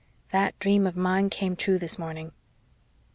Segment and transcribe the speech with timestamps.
[0.31, 2.31] That dream of mine came true this morning."